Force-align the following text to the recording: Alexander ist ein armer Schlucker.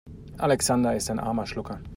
Alexander 0.39 0.95
ist 0.95 1.11
ein 1.11 1.19
armer 1.19 1.45
Schlucker. 1.45 1.79